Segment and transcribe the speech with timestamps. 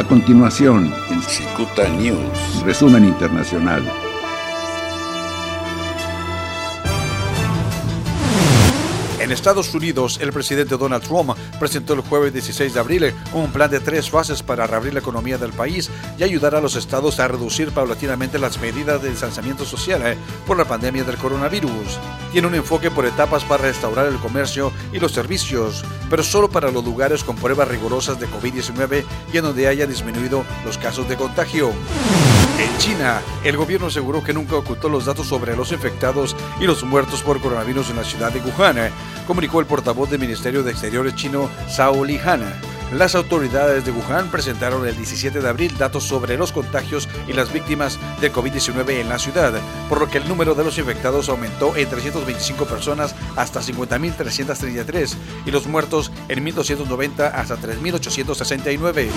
[0.00, 2.62] A continuación, en Cicuta News.
[2.64, 3.82] resumen internacional.
[9.20, 13.70] En Estados Unidos, el presidente Donald Trump presentó el jueves 16 de abril un plan
[13.70, 17.28] de tres fases para reabrir la economía del país y ayudar a los estados a
[17.28, 20.16] reducir paulatinamente las medidas de distanciamiento social eh,
[20.46, 21.98] por la pandemia del coronavirus.
[22.32, 26.70] Tiene un enfoque por etapas para restaurar el comercio y los servicios, pero solo para
[26.70, 31.16] los lugares con pruebas rigurosas de COVID-19 y en donde haya disminuido los casos de
[31.16, 31.74] contagio.
[32.80, 37.22] China, el gobierno aseguró que nunca ocultó los datos sobre los infectados y los muertos
[37.22, 38.90] por coronavirus en la ciudad de Wuhan, eh,
[39.26, 42.69] comunicó el portavoz del Ministerio de Exteriores chino, Zhao Lihan.
[42.92, 47.52] Las autoridades de Wuhan presentaron el 17 de abril datos sobre los contagios y las
[47.52, 49.52] víctimas de COVID-19 en la ciudad,
[49.88, 55.14] por lo que el número de los infectados aumentó en 325 personas hasta 50.333
[55.46, 59.08] y los muertos en 1.290 hasta 3.869.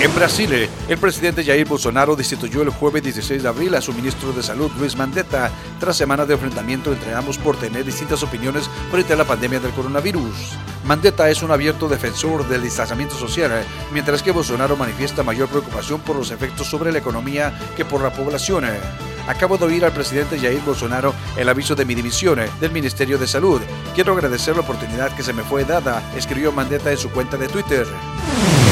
[0.00, 4.32] En Brasil, el presidente Jair Bolsonaro destituyó el jueves 16 de abril a su ministro
[4.32, 9.12] de Salud, Luis Mandetta, tras semanas de enfrentamiento entre ambos por tener distintas opiniones frente
[9.12, 10.56] a la pandemia del coronavirus.
[10.90, 16.00] Mandetta es un abierto defensor del distanciamiento social, eh, mientras que Bolsonaro manifiesta mayor preocupación
[16.00, 18.64] por los efectos sobre la economía que por la población.
[18.64, 18.80] eh.
[19.28, 23.18] Acabo de oír al presidente Jair Bolsonaro el aviso de mi división eh, del Ministerio
[23.18, 23.60] de Salud.
[23.94, 27.46] Quiero agradecer la oportunidad que se me fue dada, escribió Mandetta en su cuenta de
[27.46, 27.86] Twitter.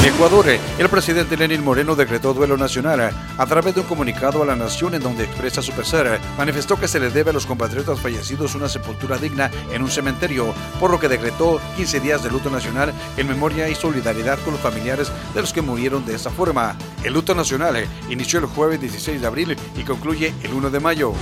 [0.09, 4.43] Ecuador, eh, el presidente Lenín Moreno decretó duelo nacional eh, a través de un comunicado
[4.43, 6.07] a la nación en donde expresa su pesar.
[6.07, 9.91] eh, Manifestó que se le debe a los compatriotas fallecidos una sepultura digna en un
[9.91, 14.55] cementerio, por lo que decretó 15 días de luto nacional en memoria y solidaridad con
[14.55, 16.75] los familiares de los que murieron de esta forma.
[17.05, 20.81] El luto nacional eh, inició el jueves 16 de abril y concluye el 1 de
[20.81, 21.13] mayo.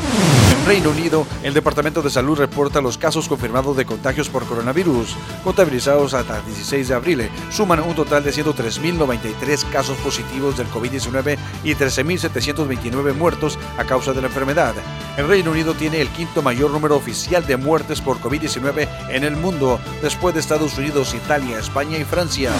[0.58, 5.14] En Reino Unido, el Departamento de Salud reporta los casos confirmados de contagios por coronavirus,
[5.44, 7.20] contabilizados hasta el 16 de abril.
[7.20, 14.12] eh, Suman un total de 103.093 casos positivos del COVID-19 y 13.729 muertos a causa
[14.15, 14.75] de la enfermedad.
[15.19, 19.36] El Reino Unido tiene el quinto mayor número oficial de muertes por COVID-19 en el
[19.36, 22.50] mundo, después de Estados Unidos, Italia, España y Francia.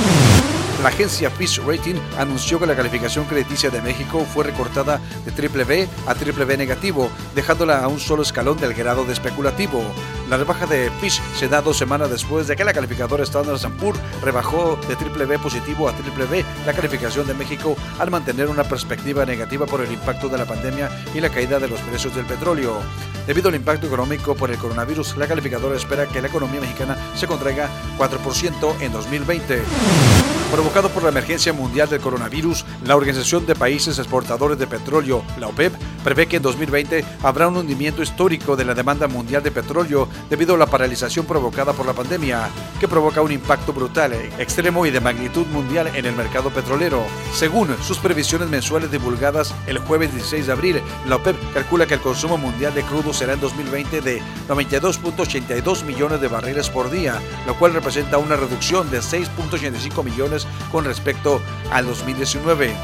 [0.83, 5.65] La agencia Fitch Rating anunció que la calificación crediticia de México fue recortada de triple
[5.65, 9.83] B a triple B negativo, dejándola a un solo escalón del grado de especulativo.
[10.29, 13.99] La rebaja de Fitch se da dos semanas después de que la calificadora Standard Poor's
[14.23, 18.65] rebajó de triple B positivo a triple B la calificación de México al mantener una
[18.65, 22.27] perspectiva negativa por el impacto de la pandemia y la caída de los precios del
[22.27, 22.81] petróleo.
[23.27, 27.27] Debido al impacto económico por el coronavirus, la calificadora espera que la economía mexicana se
[27.27, 30.36] contraiga 4% en 2020.
[30.51, 35.49] Provocado por la emergencia mundial del coronavirus, la Organización de Países Exportadores de Petróleo, la
[35.49, 35.75] OPEP,
[36.05, 40.55] prevé que en 2020 habrá un hundimiento histórico de la demanda mundial de petróleo debido
[40.55, 42.49] a la paralización provocada por la pandemia,
[42.79, 47.05] que provoca un impacto brutal, extremo y de magnitud mundial en el mercado petrolero.
[47.33, 52.01] Según sus previsiones mensuales divulgadas el jueves 16 de abril, la OPEP calcula que el
[52.01, 57.59] consumo mundial de crudo será en 2020 de 92.82 millones de barriles por día, lo
[57.59, 60.36] cual representa una reducción de 6.85 millones
[60.73, 62.75] con respecto al 2019.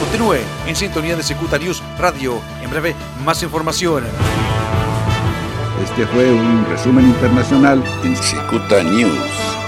[0.00, 2.40] Continúe en sintonía de Secuta News Radio.
[2.62, 2.94] En breve,
[3.24, 4.04] más información.
[5.82, 9.59] Este fue un resumen internacional en Cicuta News.